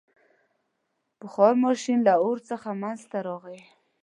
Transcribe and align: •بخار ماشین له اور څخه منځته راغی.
•بخار 1.19 1.53
ماشین 1.65 1.99
له 2.07 2.13
اور 2.23 2.37
څخه 2.49 2.69
منځته 2.81 3.17
راغی. 3.27 3.61